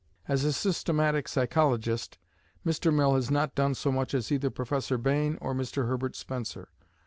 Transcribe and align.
As 0.27 0.43
a 0.43 0.51
systematic 0.51 1.27
psychologist 1.27 2.17
Mr. 2.65 2.91
Mill 2.91 3.13
has 3.13 3.29
not 3.29 3.53
done 3.53 3.75
so 3.75 3.91
much 3.91 4.15
as 4.15 4.31
either 4.31 4.49
Professor 4.49 4.97
Bain 4.97 5.37
or 5.39 5.53
Mr. 5.53 5.87
Herbert 5.87 6.15
Spencer. 6.15 6.69